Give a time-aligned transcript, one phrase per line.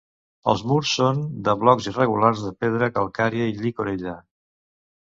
[0.53, 4.21] Els murs són de blocs irregulars de pedra calcària i llicorella.